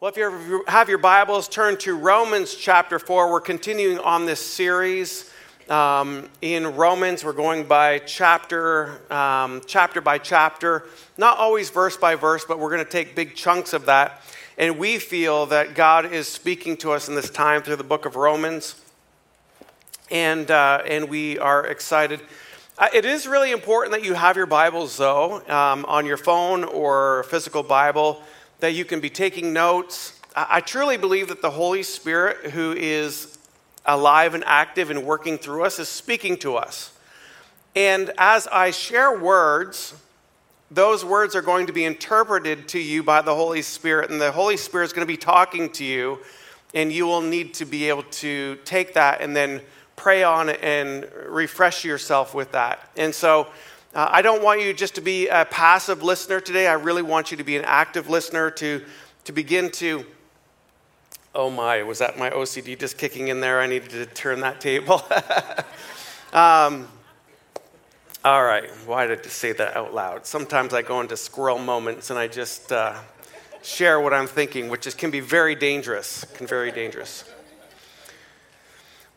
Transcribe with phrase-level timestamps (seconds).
[0.00, 3.30] Well, if you have your Bibles, turn to Romans chapter 4.
[3.30, 5.30] We're continuing on this series
[5.68, 7.22] um, in Romans.
[7.22, 10.86] We're going by chapter, um, chapter by chapter,
[11.18, 14.22] not always verse by verse, but we're going to take big chunks of that.
[14.56, 18.06] And we feel that God is speaking to us in this time through the book
[18.06, 18.82] of Romans.
[20.10, 22.22] And, uh, and we are excited.
[22.78, 26.64] Uh, it is really important that you have your Bibles, though, um, on your phone
[26.64, 28.22] or physical Bible
[28.60, 30.18] that you can be taking notes.
[30.34, 33.38] I truly believe that the Holy Spirit, who is
[33.84, 36.92] alive and active and working through us, is speaking to us.
[37.74, 39.94] And as I share words,
[40.70, 44.30] those words are going to be interpreted to you by the Holy Spirit, and the
[44.30, 46.18] Holy Spirit is going to be talking to you,
[46.74, 49.60] and you will need to be able to take that and then
[49.96, 52.88] pray on it and refresh yourself with that.
[52.96, 53.48] And so,
[53.92, 56.68] uh, I don't want you just to be a passive listener today.
[56.68, 58.84] I really want you to be an active listener to,
[59.24, 60.06] to begin to.
[61.34, 63.60] Oh my, was that my OCD just kicking in there?
[63.60, 65.02] I needed to turn that table.
[66.32, 66.86] um,
[68.24, 70.24] all right, why did I say that out loud?
[70.24, 72.96] Sometimes I go into squirrel moments and I just uh,
[73.62, 76.24] share what I'm thinking, which is, can be very dangerous.
[76.34, 77.24] Can very dangerous.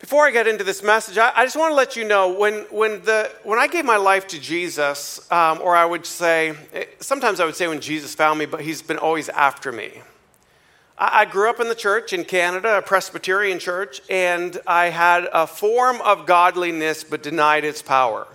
[0.03, 2.65] Before I get into this message, I, I, just want to let you know when,
[2.71, 6.55] when, the, when I gave my life to Jesus, um, or I would say,
[6.99, 10.01] sometimes I would say when Jesus found me, but he's been always after me.
[10.97, 15.29] I, I grew up in the church in Canada, a Presbyterian church, and I had
[15.31, 18.27] a form of godliness but denied its power.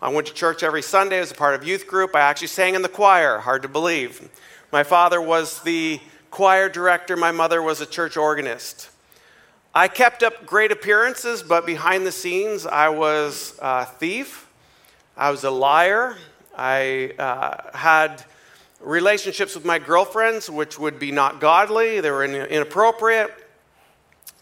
[0.00, 2.16] I went to church every Sunday as a part of youth group.
[2.16, 4.26] I actually sang in the choir, hard to believe.
[4.72, 8.88] My father was the choir director, my mother was a church organist.
[9.76, 14.48] I kept up great appearances, but behind the scenes, I was a thief.
[15.16, 16.16] I was a liar.
[16.56, 18.24] I uh, had
[18.80, 23.32] relationships with my girlfriends, which would be not godly, they were inappropriate.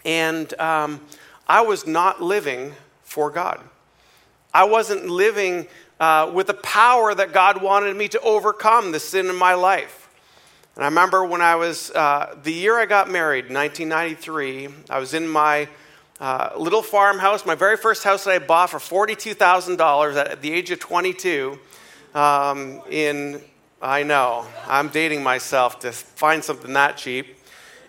[0.04, 1.00] And um,
[1.48, 3.62] I was not living for God.
[4.52, 5.66] I wasn't living
[5.98, 10.01] uh, with the power that God wanted me to overcome the sin in my life.
[10.74, 15.12] And I remember when I was, uh, the year I got married, 1993, I was
[15.12, 15.68] in my
[16.18, 20.70] uh, little farmhouse, my very first house that I bought for $42,000 at the age
[20.70, 21.58] of 22.
[22.14, 23.42] Um, in,
[23.82, 27.36] I know, I'm dating myself to find something that cheap.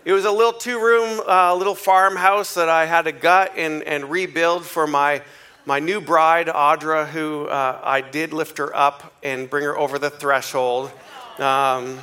[0.03, 3.81] It was a little two room, uh, little farmhouse that I had to gut and,
[3.83, 5.21] and rebuild for my,
[5.65, 9.97] my new bride, Audra, who uh, I did lift her up and bring her over
[9.97, 10.91] the threshold.
[11.39, 11.99] Um,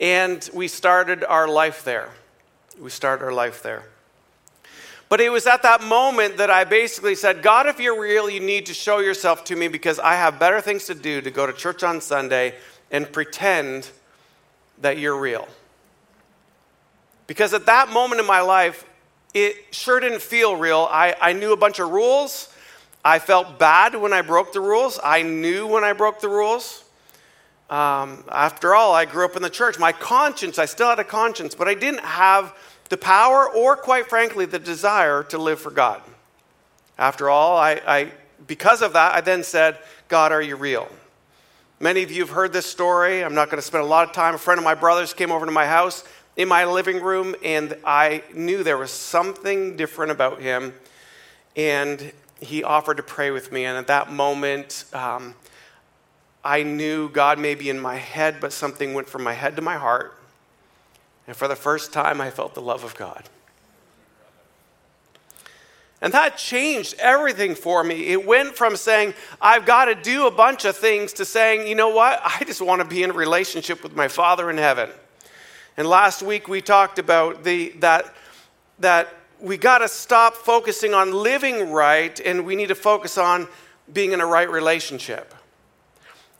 [0.00, 2.10] and we started our life there.
[2.80, 3.84] We started our life there.
[5.08, 8.40] But it was at that moment that I basically said, God, if you're real, you
[8.40, 11.46] need to show yourself to me because I have better things to do to go
[11.46, 12.54] to church on Sunday
[12.90, 13.90] and pretend
[14.80, 15.48] that you're real.
[17.26, 18.84] Because at that moment in my life,
[19.34, 20.88] it sure didn't feel real.
[20.90, 22.54] I, I knew a bunch of rules.
[23.04, 24.98] I felt bad when I broke the rules.
[25.02, 26.84] I knew when I broke the rules.
[27.70, 29.78] Um, after all, I grew up in the church.
[29.78, 32.54] My conscience, I still had a conscience, but I didn't have
[32.88, 36.00] the power or, quite frankly, the desire to live for God.
[36.98, 38.12] After all, I, I,
[38.46, 40.88] because of that, I then said, God, are you real?
[41.78, 43.22] Many of you have heard this story.
[43.22, 44.34] I'm not going to spend a lot of time.
[44.34, 46.02] A friend of my brother's came over to my house
[46.36, 50.72] in my living room, and I knew there was something different about him.
[51.54, 53.64] And he offered to pray with me.
[53.64, 55.34] And at that moment, um,
[56.44, 59.62] I knew God may be in my head, but something went from my head to
[59.62, 60.14] my heart.
[61.26, 63.28] And for the first time, I felt the love of God.
[66.00, 68.06] And that changed everything for me.
[68.08, 71.74] It went from saying, I've got to do a bunch of things, to saying, you
[71.74, 72.20] know what?
[72.24, 74.90] I just want to be in a relationship with my Father in heaven.
[75.76, 78.14] And last week we talked about the, that,
[78.78, 83.48] that we got to stop focusing on living right and we need to focus on
[83.92, 85.34] being in a right relationship.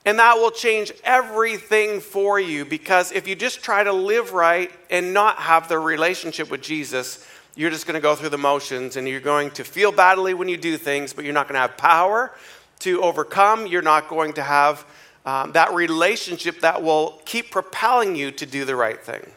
[0.08, 4.72] And that will change everything for you because if you just try to live right
[4.88, 8.96] and not have the relationship with Jesus, you're just going to go through the motions
[8.96, 11.60] and you're going to feel badly when you do things, but you're not going to
[11.60, 12.32] have power
[12.78, 13.66] to overcome.
[13.66, 14.86] You're not going to have
[15.26, 19.30] um, that relationship that will keep propelling you to do the right thing.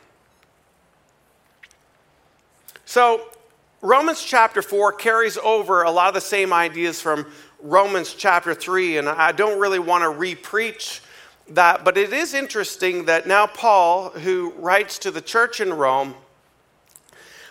[2.86, 3.28] So,
[3.82, 7.26] Romans chapter 4 carries over a lot of the same ideas from
[7.64, 11.02] Romans chapter 3, and I don't really want to repreach
[11.50, 16.16] that, but it is interesting that now Paul, who writes to the church in Rome,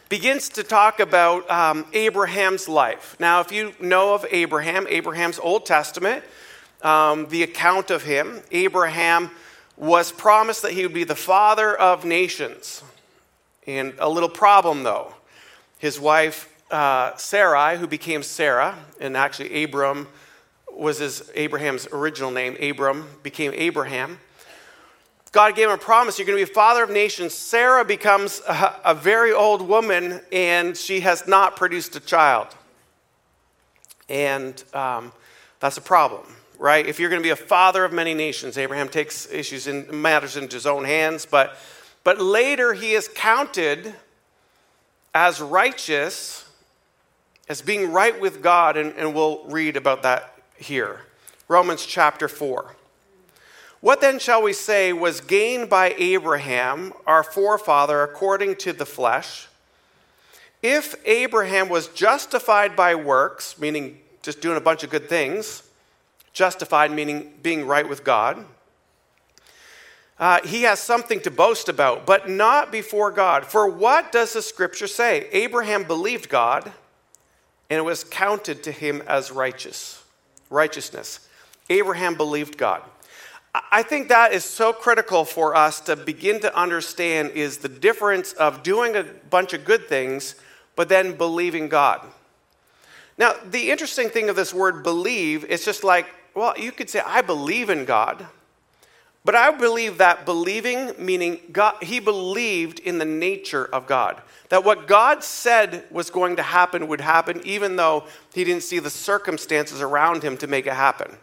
[0.09, 3.15] begins to talk about um, Abraham's life.
[3.21, 6.25] Now, if you know of Abraham, Abraham's Old Testament,
[6.83, 9.31] um, the account of him, Abraham
[9.77, 12.83] was promised that he would be the father of nations.
[13.67, 15.15] And a little problem, though.
[15.79, 20.09] His wife, uh, Sarai, who became Sarah, and actually Abram
[20.73, 24.19] was his, Abraham's original name, Abram became Abraham.
[25.33, 27.35] God gave him a promise you're going to be a father of nations.
[27.35, 32.49] Sarah becomes a, a very old woman and she has not produced a child.
[34.09, 35.13] And um,
[35.61, 36.27] that's a problem,
[36.59, 36.85] right?
[36.85, 40.37] If you're going to be a father of many nations, Abraham takes issues and matters
[40.37, 41.57] into his own hands, but,
[42.03, 43.95] but later he is counted
[45.15, 46.45] as righteous,
[47.51, 51.01] as being right with God, and, and we'll read about that here.
[51.49, 52.77] Romans chapter 4.
[53.81, 59.49] What then shall we say was gained by Abraham, our forefather, according to the flesh?
[60.63, 65.65] If Abraham was justified by works, meaning just doing a bunch of good things,
[66.33, 68.45] justified meaning being right with God,
[70.21, 73.45] uh, he has something to boast about, but not before God.
[73.45, 75.27] For what does the scripture say?
[75.33, 76.71] Abraham believed God,
[77.71, 80.03] and it was counted to him as righteous.
[80.51, 81.29] Righteousness.
[81.71, 82.83] Abraham believed God.
[83.73, 88.33] I think that is so critical for us to begin to understand is the difference
[88.35, 90.35] of doing a bunch of good things,
[90.77, 92.07] but then believing God.
[93.19, 97.01] Now, the interesting thing of this word believe, it's just like, well, you could say,
[97.05, 98.27] I believe in God.
[99.25, 104.23] But I believe that believing, meaning God, he believed in the nature of God.
[104.49, 108.79] That what God said was going to happen would happen, even though he didn't see
[108.79, 111.19] the circumstances around him to make it happen.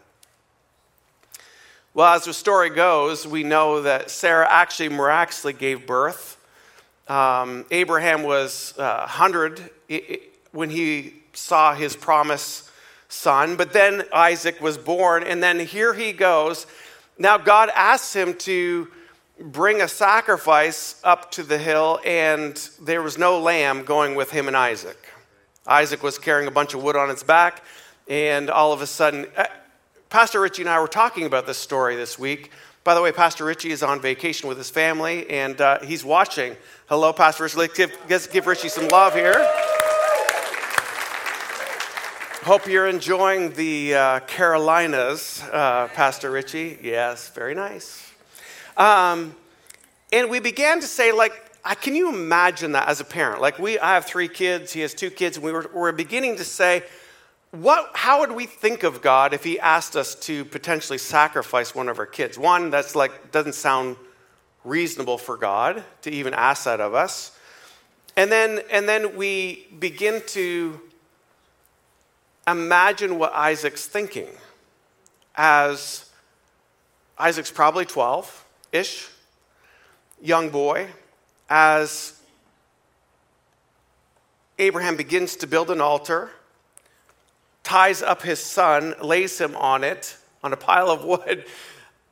[1.94, 6.38] Well, as the story goes, we know that Sarah actually miraculously gave birth.
[7.08, 9.72] Um, Abraham was uh, 100
[10.52, 12.70] when he saw his promised
[13.10, 16.68] son, but then Isaac was born, and then here he goes.
[17.20, 18.88] Now, God asks him to
[19.40, 24.48] bring a sacrifice up to the hill, and there was no lamb going with him
[24.48, 24.98] and Isaac.
[25.66, 27.64] Isaac was carrying a bunch of wood on its back,
[28.08, 29.26] and all of a sudden,
[30.10, 32.52] Pastor Richie and I were talking about this story this week.
[32.84, 36.56] By the way, Pastor Richie is on vacation with his family, and uh, he's watching.
[36.88, 37.74] Hello, Pastor Richie.
[38.08, 39.36] Give, give Richie some love here.
[42.48, 46.80] Hope you're enjoying the uh, Carolinas, uh, Pastor Richie.
[46.82, 48.10] Yes, very nice.
[48.78, 49.36] Um,
[50.14, 51.34] and we began to say, like,
[51.82, 53.42] can you imagine that as a parent?
[53.42, 55.92] Like, we, I have three kids, he has two kids, and we were, we were
[55.92, 56.84] beginning to say,
[57.52, 61.90] what, how would we think of God if He asked us to potentially sacrifice one
[61.90, 62.40] of our kids?
[62.40, 63.98] One, that's like, doesn't sound
[64.64, 67.38] reasonable for God to even ask that of us.
[68.16, 70.80] And then, and then we begin to
[72.48, 74.30] imagine what Isaac's thinking
[75.36, 76.10] as
[77.18, 79.10] Isaac's probably 12 ish,
[80.22, 80.88] young boy,
[81.50, 82.20] as
[84.60, 86.32] Abraham begins to build an altar
[87.68, 91.46] ties up his son, lays him on it, on a pile of wood.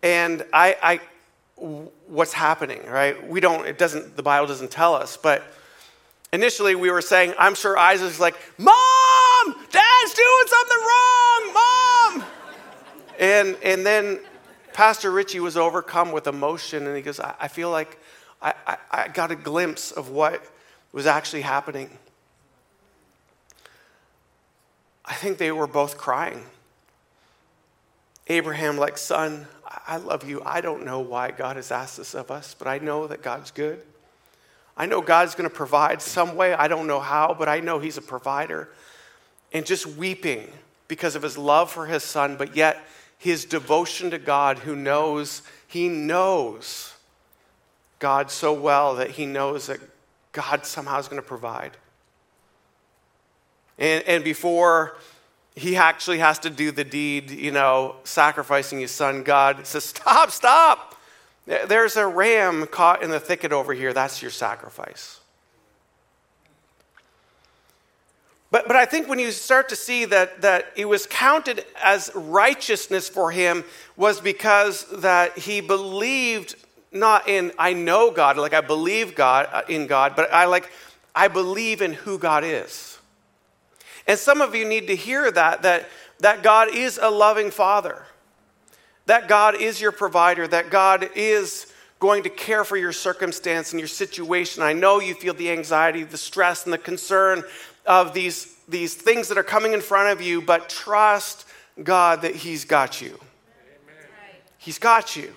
[0.04, 1.00] And I, I
[2.06, 3.28] what's happening, right?
[3.28, 5.42] We don't, it doesn't, the Bible doesn't tell us, but
[6.32, 8.76] initially we were saying, I'm sure Isaac's like, Mom,
[9.72, 9.85] Dad's
[10.16, 12.24] doing something wrong, Mom.
[13.20, 14.20] And, and then
[14.74, 18.00] Pastor Richie was overcome with emotion and he goes, I, I feel like
[18.42, 20.44] I, I, I got a glimpse of what
[20.92, 21.90] was actually happening.
[25.06, 26.44] I think they were both crying.
[28.28, 29.48] Abraham, like, son,
[29.88, 30.42] I love you.
[30.44, 33.52] I don't know why God has asked this of us, but I know that God's
[33.52, 33.84] good.
[34.76, 36.54] I know God's going to provide some way.
[36.54, 38.70] I don't know how, but I know He's a provider.
[39.56, 40.50] And just weeping
[40.90, 42.86] because of his love for his son, but yet
[43.18, 46.94] his devotion to God, who knows, he knows
[48.00, 49.80] God so well that he knows that
[50.34, 51.72] God somehow is going to provide.
[53.78, 54.98] And, and before
[55.56, 60.32] he actually has to do the deed, you know, sacrificing his son, God says, Stop,
[60.32, 61.00] stop.
[61.46, 63.94] There's a ram caught in the thicket over here.
[63.94, 65.22] That's your sacrifice.
[68.56, 72.10] But, but I think when you start to see that, that it was counted as
[72.16, 73.66] righteousness for him
[73.98, 76.56] was because that he believed
[76.90, 80.72] not in I know God, like I believe God uh, in God, but I like
[81.14, 82.98] I believe in who God is.
[84.08, 88.06] And some of you need to hear that, that, that God is a loving father,
[89.06, 93.82] that God is your provider, that God is going to care for your circumstance and
[93.82, 94.64] your situation.
[94.64, 97.44] I know you feel the anxiety, the stress, and the concern
[97.86, 101.46] of these, these things that are coming in front of you, but trust
[101.82, 103.10] God that He's got you.
[103.10, 104.42] Amen.
[104.58, 105.34] He's got you.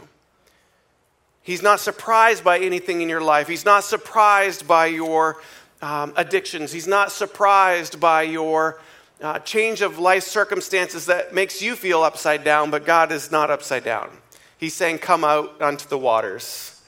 [1.42, 3.48] He's not surprised by anything in your life.
[3.48, 5.40] He's not surprised by your
[5.80, 6.72] um, addictions.
[6.72, 8.80] He's not surprised by your
[9.22, 13.50] uh, change of life circumstances that makes you feel upside down, but God is not
[13.50, 14.10] upside down.
[14.58, 16.80] He's saying, Come out onto the waters.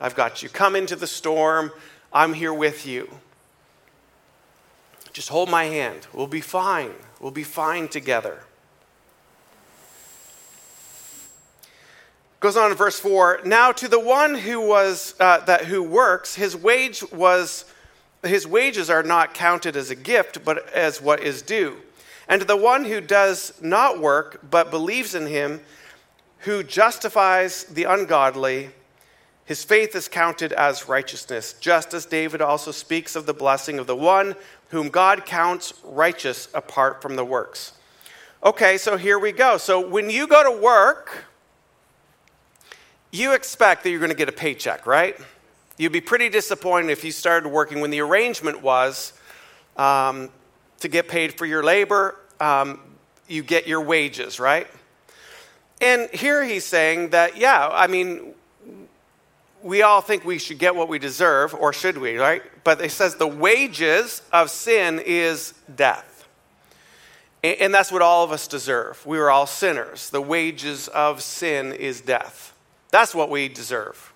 [0.00, 0.48] I've got you.
[0.48, 1.72] Come into the storm.
[2.12, 3.08] I'm here with you.
[5.12, 6.06] Just hold my hand.
[6.12, 6.92] We'll be fine.
[7.20, 8.44] We'll be fine together.
[12.40, 16.34] Goes on in verse 4 Now to the one who, was, uh, that, who works,
[16.34, 17.64] his wage was.
[18.24, 21.76] His wages are not counted as a gift, but as what is due.
[22.26, 25.60] And to the one who does not work, but believes in him,
[26.38, 28.70] who justifies the ungodly,
[29.44, 33.86] his faith is counted as righteousness, just as David also speaks of the blessing of
[33.86, 34.36] the one
[34.68, 37.72] whom God counts righteous apart from the works.
[38.44, 39.56] Okay, so here we go.
[39.56, 41.24] So when you go to work,
[43.10, 45.18] you expect that you're going to get a paycheck, right?
[45.76, 49.12] You'd be pretty disappointed if you started working when the arrangement was
[49.76, 50.28] um,
[50.80, 52.80] to get paid for your labor, um,
[53.28, 54.66] you get your wages, right?
[55.80, 58.34] And here he's saying that, yeah, I mean,
[59.62, 62.42] we all think we should get what we deserve, or should we, right?
[62.64, 66.26] But it says the wages of sin is death.
[67.42, 69.04] And that's what all of us deserve.
[69.06, 70.10] We are all sinners.
[70.10, 72.52] The wages of sin is death.
[72.90, 74.12] That's what we deserve.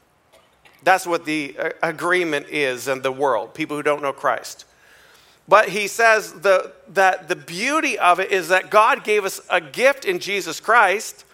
[0.82, 4.64] That's what the uh, agreement is in the world, people who don't know Christ.
[5.46, 9.60] But he says the, that the beauty of it is that God gave us a
[9.60, 11.24] gift in Jesus Christ,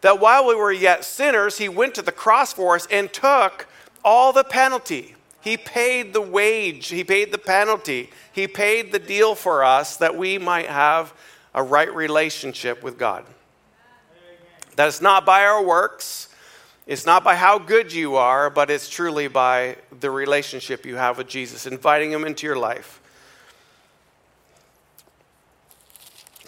[0.00, 3.66] that while we were yet sinners, he went to the cross for us and took
[4.04, 5.14] all the penalty.
[5.40, 10.16] He paid the wage, he paid the penalty, he paid the deal for us that
[10.16, 11.14] we might have
[11.54, 13.24] a right relationship with God.
[14.74, 16.28] That it's not by our works,
[16.86, 21.18] it's not by how good you are, but it's truly by the relationship you have
[21.18, 23.00] with Jesus, inviting him into your life.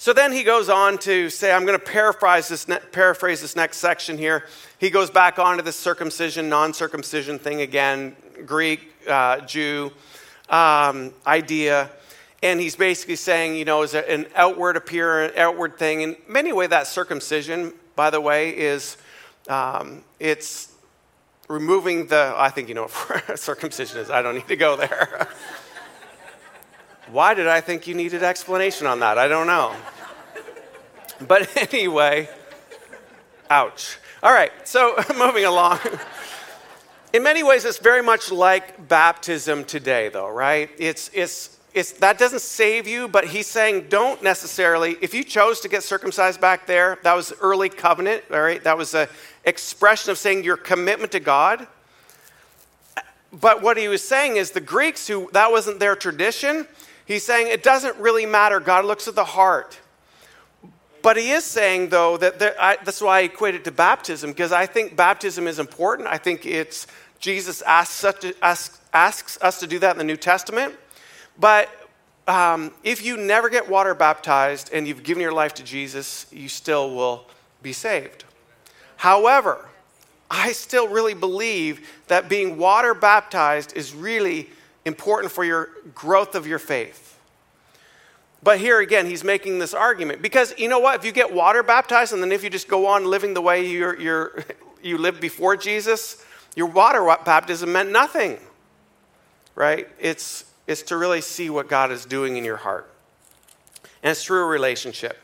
[0.09, 3.55] So then he goes on to say, I'm going to paraphrase this, ne- paraphrase this
[3.55, 4.47] next section here.
[4.79, 9.93] He goes back on to this circumcision, non circumcision thing again, Greek, uh, Jew
[10.49, 11.91] um, idea.
[12.43, 16.00] And he's basically saying, you know, is an outward appearance, outward thing.
[16.00, 18.97] In many ways, that circumcision, by the way, is
[19.47, 20.73] um, it's
[21.49, 24.09] removing the, I think you know what circumcision is.
[24.09, 25.29] I don't need to go there.
[27.11, 29.19] Why did I think you needed explanation on that?
[29.19, 29.77] I don't know.
[31.26, 32.28] But anyway,
[33.50, 33.98] ouch.
[34.22, 35.78] All right, so moving along.
[37.12, 40.70] In many ways, it's very much like baptism today, though, right?
[40.78, 45.60] It's, it's it's, that doesn't save you, but he's saying don't necessarily, if you chose
[45.60, 48.62] to get circumcised back there, that was early covenant, all right?
[48.64, 49.06] That was an
[49.44, 51.66] expression of saying your commitment to God.
[53.32, 56.66] But what he was saying is the Greeks, who that wasn't their tradition,
[57.04, 58.58] he's saying it doesn't really matter.
[58.58, 59.78] God looks at the heart.
[61.09, 64.31] But he is saying, though, that there, I, that's why I equate it to baptism,
[64.31, 66.07] because I think baptism is important.
[66.07, 66.87] I think it's
[67.19, 70.75] Jesus asks us, to, asks, asks us to do that in the New Testament.
[71.41, 71.71] But
[72.27, 76.47] um, if you never get water baptized and you've given your life to Jesus, you
[76.47, 77.25] still will
[77.62, 78.25] be saved.
[78.99, 79.67] However,
[80.31, 84.50] I still really believe that being water baptized is really
[84.85, 87.08] important for your growth of your faith.
[88.42, 91.00] But here again, he's making this argument because you know what?
[91.00, 93.66] If you get water baptized and then if you just go on living the way
[93.66, 94.45] you're, you're,
[94.83, 98.38] you lived before Jesus, your water baptism meant nothing,
[99.54, 99.88] right?
[99.99, 102.92] It's, is to really see what God is doing in your heart.
[104.02, 105.18] And it's through a relationship.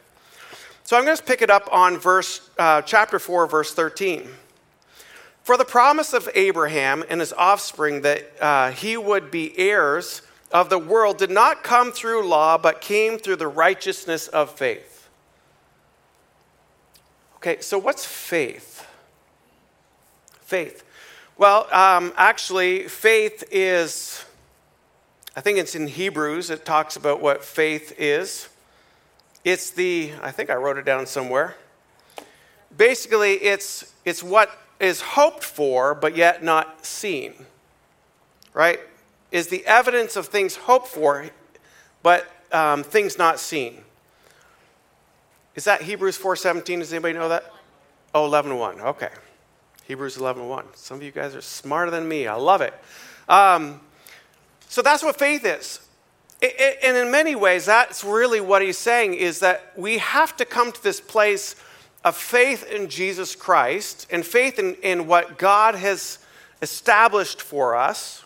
[0.83, 4.28] So I'm going to pick it up on verse, uh, chapter 4, verse 13.
[5.42, 10.70] For the promise of Abraham and his offspring that uh, he would be heirs of
[10.70, 15.08] the world did not come through law, but came through the righteousness of faith.
[17.36, 18.86] Okay, so what's faith?
[20.40, 20.84] Faith.
[21.36, 24.24] Well, um, actually, faith is
[25.36, 28.48] I think it's in Hebrews, it talks about what faith is.
[29.42, 31.56] It's the, I think I wrote it down somewhere.
[32.76, 37.34] Basically, it's, it's what is hoped for, but yet not seen.
[38.52, 38.78] Right?
[39.35, 41.26] Is the evidence of things hoped for,
[42.05, 43.83] but um, things not seen.
[45.57, 46.79] Is that Hebrews 4.17?
[46.79, 47.53] Does anybody know that?
[48.14, 48.81] Oh, 11.1.
[48.81, 49.09] Okay.
[49.88, 50.76] Hebrews 11.1.
[50.76, 52.29] Some of you guys are smarter than me.
[52.29, 52.75] I love it.
[53.29, 53.81] Um,
[54.69, 55.81] so that's what faith is.
[56.41, 60.71] And in many ways, that's really what he's saying is that we have to come
[60.71, 61.57] to this place
[62.05, 66.21] of faith in Jesus Christ and faith in, in what God has
[66.62, 68.24] established for us.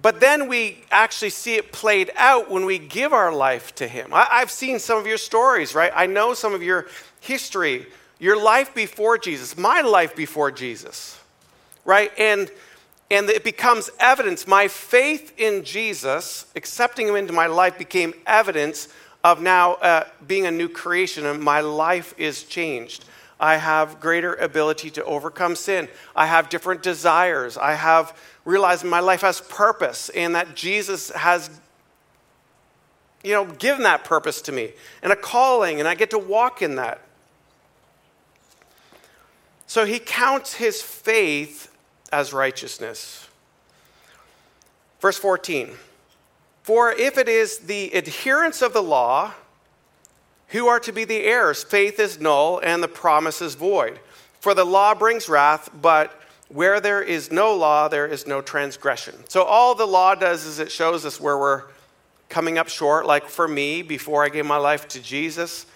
[0.00, 4.14] But then we actually see it played out when we give our life to Him.
[4.14, 5.92] I, I've seen some of your stories, right?
[5.94, 6.86] I know some of your
[7.20, 7.86] history,
[8.18, 11.18] your life before Jesus, my life before Jesus,
[11.84, 12.12] right?
[12.18, 12.50] And
[13.10, 14.46] and it becomes evidence.
[14.46, 18.88] My faith in Jesus, accepting Him into my life, became evidence
[19.24, 23.04] of now uh, being a new creation, and my life is changed.
[23.40, 25.88] I have greater ability to overcome sin.
[26.16, 27.56] I have different desires.
[27.56, 31.50] I have realized my life has purpose, and that Jesus has,
[33.22, 36.62] you know, given that purpose to me and a calling, and I get to walk
[36.62, 37.00] in that.
[39.66, 41.70] So he counts his faith
[42.10, 43.28] as righteousness.
[45.00, 45.70] Verse 14
[46.62, 49.34] For if it is the adherents of the law
[50.48, 54.00] who are to be the heirs, faith is null and the promise is void.
[54.40, 59.14] For the law brings wrath, but where there is no law, there is no transgression.
[59.28, 61.64] So all the law does is it shows us where we're
[62.28, 63.06] coming up short.
[63.06, 65.66] Like for me, before I gave my life to Jesus,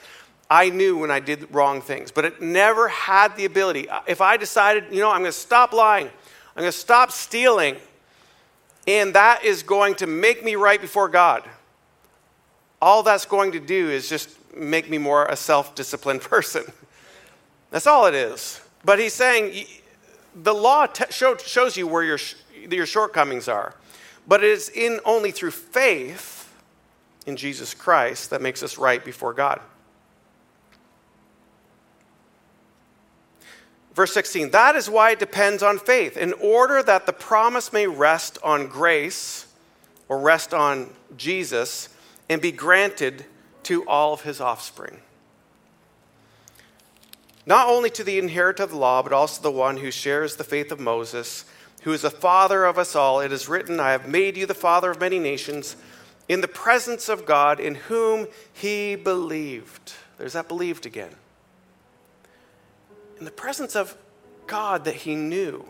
[0.48, 3.88] I knew when I did wrong things, but it never had the ability.
[4.06, 6.06] If I decided, you know, I'm going to stop lying,
[6.56, 7.76] I'm going to stop stealing,
[8.86, 11.42] and that is going to make me right before God.
[12.82, 16.64] All that's going to do is just make me more a self disciplined person.
[17.70, 18.60] That's all it is.
[18.84, 19.66] But he's saying
[20.34, 22.18] the law t- show, shows you where your,
[22.70, 23.74] your shortcomings are,
[24.26, 26.52] but it is in only through faith
[27.26, 29.60] in Jesus Christ that makes us right before God.
[33.94, 37.86] Verse 16, that is why it depends on faith, in order that the promise may
[37.86, 39.46] rest on grace
[40.08, 41.90] or rest on Jesus
[42.30, 43.26] and be granted
[43.64, 45.00] to all of his offspring.
[47.44, 50.44] Not only to the inheritor of the law, but also the one who shares the
[50.44, 51.44] faith of Moses,
[51.82, 53.20] who is the father of us all.
[53.20, 55.76] It is written, I have made you the father of many nations
[56.28, 59.94] in the presence of God in whom he believed.
[60.18, 61.16] There's that believed again
[63.22, 63.96] in the presence of
[64.48, 65.64] God that he knew,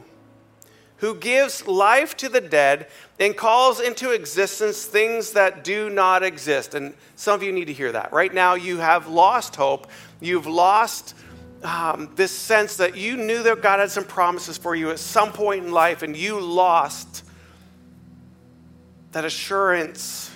[1.03, 2.87] who gives life to the dead
[3.19, 6.77] and calls into existence things that do not exist.
[6.77, 8.13] And some of you need to hear that.
[8.13, 9.89] Right now, you have lost hope.
[10.21, 11.17] You've lost
[11.65, 15.33] um, this sense that you knew that God had some promises for you at some
[15.33, 17.25] point in life, and you lost
[19.11, 20.31] that assurance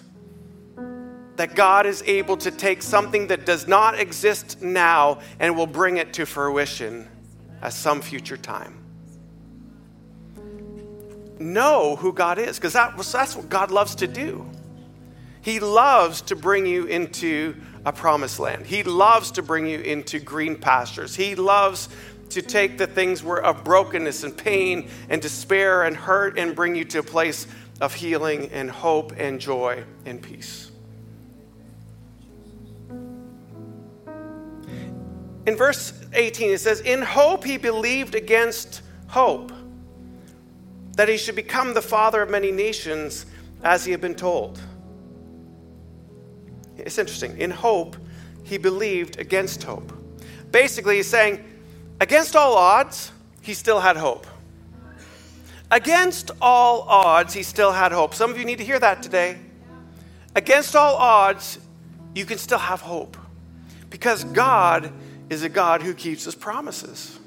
[1.37, 5.99] that God is able to take something that does not exist now and will bring
[5.99, 7.09] it to fruition
[7.63, 8.76] at some future time.
[11.39, 14.47] Know who God is, because that, that's what God loves to do.
[15.43, 18.67] He loves to bring you into a promised land.
[18.67, 21.15] He loves to bring you into green pastures.
[21.15, 21.89] He loves
[22.31, 26.85] to take the things of brokenness and pain and despair and hurt and bring you
[26.87, 27.47] to a place
[27.81, 30.71] of healing and hope and joy and peace.
[35.47, 39.53] In verse 18, it says, In hope he believed against hope
[40.97, 43.27] that he should become the father of many nations
[43.63, 44.61] as he had been told.
[46.77, 47.39] It's interesting.
[47.39, 47.97] In hope,
[48.43, 49.93] he believed against hope.
[50.51, 51.45] Basically, he's saying,
[52.01, 54.27] against all odds, he still had hope.
[55.71, 58.15] Against all odds, he still had hope.
[58.15, 59.39] Some of you need to hear that today.
[60.35, 61.59] Against all odds,
[62.15, 63.17] you can still have hope
[63.91, 64.93] because God
[65.29, 67.19] is a God who keeps his promises.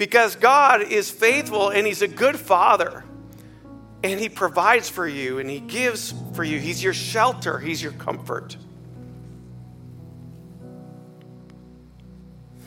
[0.00, 3.04] Because God is faithful and he's a good father.
[4.02, 6.58] And he provides for you and he gives for you.
[6.58, 8.56] He's your shelter, he's your comfort.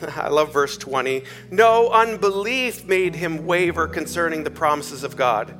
[0.06, 1.24] I love verse 20.
[1.50, 5.52] No unbelief made him waver concerning the promises of God,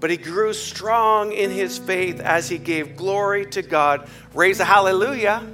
[0.00, 4.08] but he grew strong in his faith as he gave glory to God.
[4.34, 5.48] Raise a hallelujah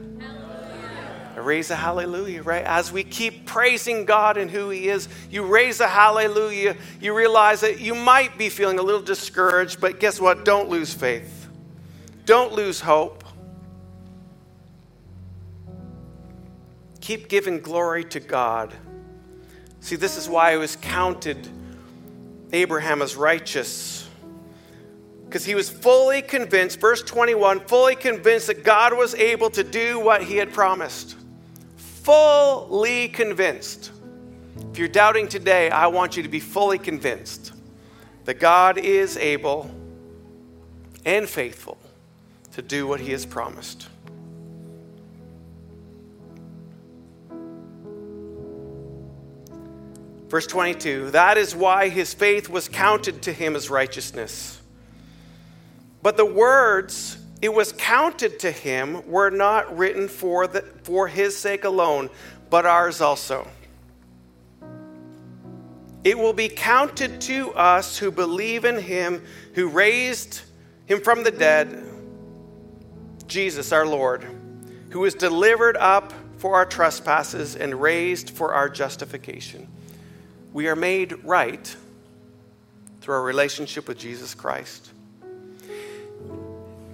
[1.46, 2.64] raise a hallelujah, right?
[2.64, 6.76] As we keep praising God and who He is, you raise a hallelujah.
[7.00, 10.44] You realize that you might be feeling a little discouraged, but guess what?
[10.44, 11.48] Don't lose faith,
[12.26, 13.22] don't lose hope.
[17.00, 18.74] Keep giving glory to God.
[19.78, 21.48] See, this is why it was counted
[22.52, 24.09] Abraham as righteous.
[25.24, 30.00] Because he was fully convinced, verse 21, fully convinced that God was able to do
[30.00, 31.15] what he had promised
[32.06, 33.90] fully convinced.
[34.70, 37.52] If you're doubting today, I want you to be fully convinced
[38.26, 39.68] that God is able
[41.04, 41.76] and faithful
[42.52, 43.88] to do what he has promised.
[50.28, 54.60] Verse 22 That is why his faith was counted to him as righteousness.
[56.02, 61.37] But the words it was counted to him were not written for, the, for his
[61.37, 62.09] sake alone,
[62.49, 63.46] but ours also.
[66.03, 69.22] It will be counted to us who believe in him
[69.55, 70.42] who raised
[70.87, 71.83] him from the dead,
[73.27, 74.25] Jesus our Lord,
[74.90, 79.66] who was delivered up for our trespasses and raised for our justification.
[80.53, 81.77] We are made right
[83.01, 84.92] through our relationship with Jesus Christ.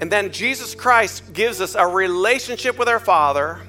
[0.02, 3.60] And then Jesus Christ gives us a relationship with our Father.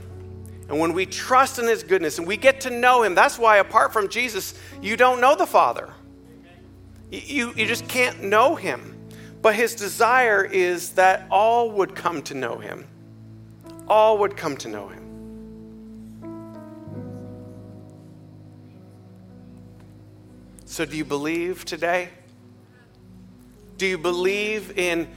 [0.67, 3.58] And when we trust in His goodness and we get to know Him, that's why
[3.58, 5.93] apart from Jesus, you don't know the Father.
[7.12, 8.98] You, you just can't know Him.
[9.43, 12.88] But His desire is that all would come to know Him.
[13.88, 15.04] All would come to know Him.
[20.65, 22.10] So, do you believe today?
[23.78, 25.08] Do you believe in,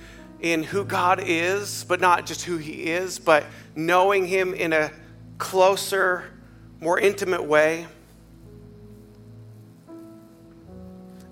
[0.40, 3.44] in who God is, but not just who He is, but
[3.74, 4.90] knowing Him in a
[5.38, 6.24] closer,
[6.80, 7.86] more intimate way?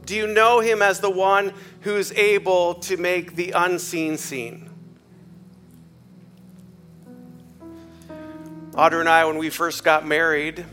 [0.06, 4.70] Do you know Him as the one who's able to make the unseen seen?
[8.72, 10.64] Audra and I, when we first got married,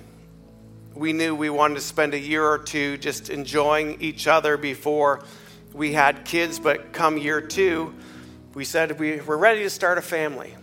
[0.96, 5.24] we knew we wanted to spend a year or two just enjoying each other before
[5.72, 6.60] we had kids.
[6.60, 7.94] But come year two,
[8.54, 10.54] we said we were ready to start a family.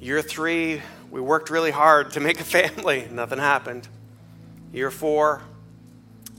[0.00, 3.08] Year three, we worked really hard to make a family.
[3.10, 3.88] Nothing happened.
[4.72, 5.42] Year four,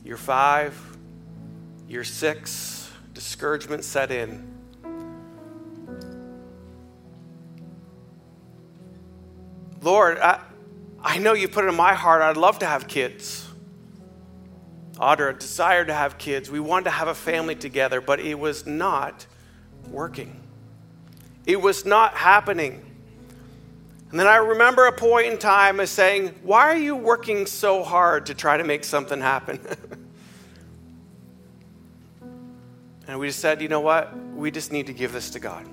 [0.06, 0.80] year five,
[1.89, 4.47] year six, discouragement set in.
[9.82, 10.41] Lord, I,
[11.02, 13.48] I know you put it in my heart, I'd love to have kids.
[14.99, 16.51] Audra desired to have kids.
[16.51, 19.25] We wanted to have a family together, but it was not
[19.89, 20.41] working.
[21.45, 22.85] It was not happening.
[24.12, 27.83] And then I remember a point in time as saying, Why are you working so
[27.83, 29.59] hard to try to make something happen?
[33.07, 34.17] and we just said, You know what?
[34.35, 35.65] We just need to give this to God.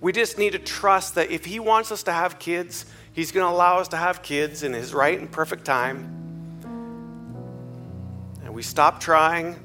[0.00, 3.46] We just need to trust that if He wants us to have kids, He's going
[3.46, 6.22] to allow us to have kids in His right and perfect time.
[8.62, 9.56] We stopped trying.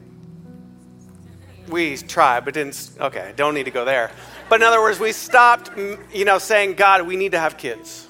[1.67, 2.89] We tried, but didn't.
[2.99, 4.09] Okay, don't need to go there.
[4.49, 5.69] But in other words, we stopped,
[6.11, 8.07] you know, saying, God, we need to have kids.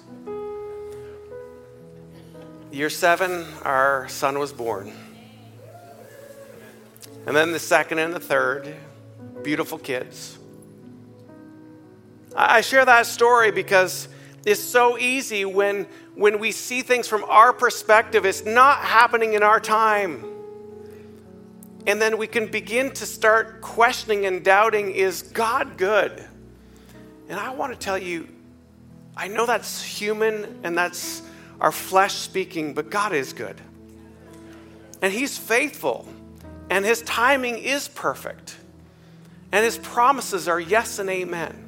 [2.71, 4.93] Year seven, our son was born.
[7.25, 8.73] And then the second and the third,
[9.43, 10.37] beautiful kids.
[12.33, 14.07] I share that story because
[14.45, 19.43] it's so easy when, when we see things from our perspective, it's not happening in
[19.43, 20.35] our time.
[21.87, 26.23] And then we can begin to start questioning and doubting is God good?
[27.29, 28.27] And I want to tell you,
[29.15, 31.23] I know that's human and that's
[31.59, 33.59] our flesh speaking, but God is good.
[35.01, 36.07] And He's faithful,
[36.69, 38.57] and His timing is perfect,
[39.51, 41.67] and His promises are yes and amen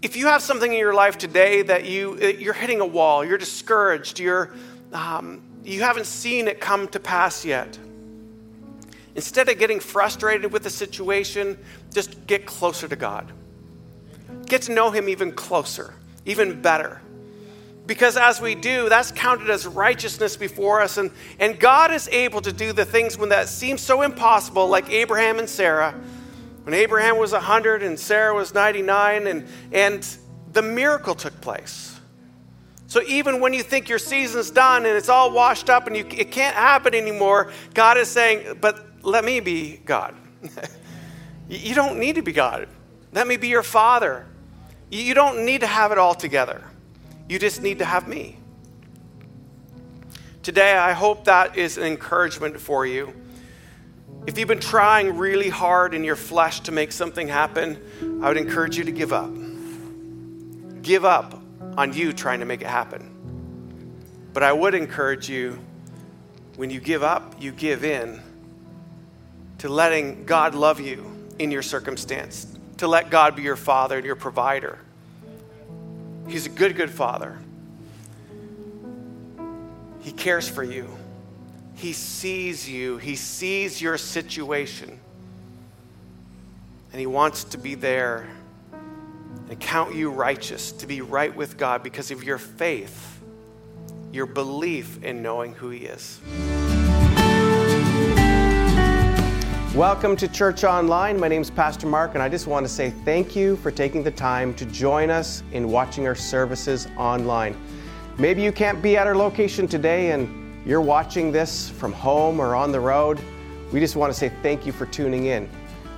[0.00, 3.38] if you have something in your life today that you you're hitting a wall, you're
[3.38, 4.54] discouraged, you're
[4.92, 7.78] um, you haven't seen it come to pass yet.
[9.14, 11.58] Instead of getting frustrated with the situation,
[11.92, 13.30] just get closer to God.
[14.46, 17.00] Get to know Him even closer, even better.
[17.86, 20.98] Because as we do, that's counted as righteousness before us.
[20.98, 24.90] And, and God is able to do the things when that seems so impossible, like
[24.90, 25.98] Abraham and Sarah
[26.68, 30.06] when Abraham was 100 and Sarah was 99, and, and
[30.52, 31.87] the miracle took place.
[32.88, 36.06] So even when you think your season's done and it's all washed up and you,
[36.10, 40.16] it can't happen anymore, God is saying, But let me be God.
[41.48, 42.66] you don't need to be God.
[43.12, 44.26] Let me be your father.
[44.90, 46.64] You don't need to have it all together.
[47.28, 48.38] You just need to have me.
[50.42, 53.12] Today, I hope that is an encouragement for you.
[54.26, 57.82] If you've been trying really hard in your flesh to make something happen,
[58.22, 59.30] I would encourage you to give up.
[60.80, 61.37] Give up
[61.78, 63.08] on you trying to make it happen.
[64.32, 65.60] But I would encourage you,
[66.56, 68.20] when you give up, you give in
[69.58, 74.04] to letting God love you in your circumstance, to let God be your father and
[74.04, 74.80] your provider.
[76.26, 77.38] He's a good, good father.
[80.00, 80.88] He cares for you.
[81.76, 84.98] He sees you, He sees your situation,
[86.90, 88.26] and He wants to be there
[89.48, 93.18] and count you righteous, to be right with God because of your faith
[94.12, 96.20] your belief in knowing who He is.
[99.74, 101.20] Welcome to Church Online.
[101.20, 104.02] My name is Pastor Mark, and I just want to say thank you for taking
[104.02, 107.54] the time to join us in watching our services online.
[108.18, 112.56] Maybe you can't be at our location today and you're watching this from home or
[112.56, 113.20] on the road.
[113.72, 115.48] We just want to say thank you for tuning in.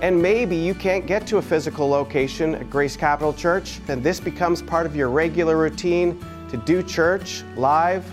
[0.01, 4.19] And maybe you can't get to a physical location at Grace Capital Church, then this
[4.19, 8.05] becomes part of your regular routine to do church live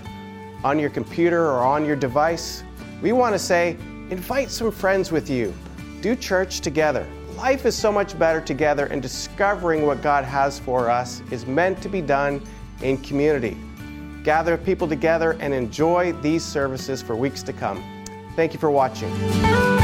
[0.62, 2.62] on your computer or on your device.
[3.01, 3.77] We want to say,
[4.11, 5.55] invite some friends with you.
[6.03, 7.07] Do church together.
[7.37, 11.81] Life is so much better together, and discovering what God has for us is meant
[11.83, 12.42] to be done
[12.83, 13.57] in community
[14.29, 17.83] gather people together and enjoy these services for weeks to come.
[18.37, 19.77] Thank you for watching.